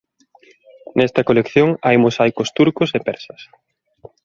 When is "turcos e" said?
2.57-2.99